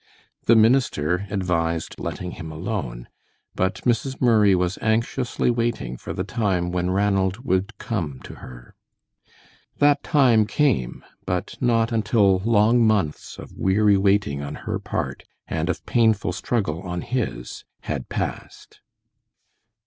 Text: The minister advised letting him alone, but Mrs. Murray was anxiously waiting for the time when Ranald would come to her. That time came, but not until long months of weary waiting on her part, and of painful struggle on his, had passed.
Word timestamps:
The 0.47 0.55
minister 0.55 1.27
advised 1.29 1.99
letting 1.99 2.31
him 2.31 2.51
alone, 2.51 3.07
but 3.53 3.81
Mrs. 3.83 4.19
Murray 4.19 4.55
was 4.55 4.79
anxiously 4.81 5.51
waiting 5.51 5.95
for 5.95 6.11
the 6.11 6.23
time 6.23 6.71
when 6.71 6.89
Ranald 6.89 7.45
would 7.45 7.77
come 7.77 8.19
to 8.23 8.37
her. 8.41 8.73
That 9.77 10.01
time 10.01 10.47
came, 10.47 11.05
but 11.27 11.55
not 11.61 11.91
until 11.91 12.39
long 12.39 12.83
months 12.83 13.37
of 13.37 13.53
weary 13.55 13.95
waiting 13.95 14.41
on 14.41 14.55
her 14.65 14.79
part, 14.79 15.21
and 15.47 15.69
of 15.69 15.85
painful 15.85 16.33
struggle 16.33 16.81
on 16.81 17.01
his, 17.01 17.63
had 17.81 18.09
passed. 18.09 18.81